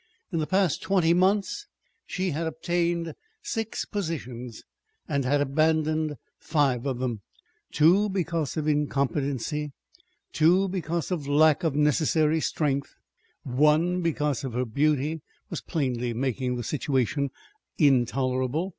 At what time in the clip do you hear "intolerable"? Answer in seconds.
17.77-18.69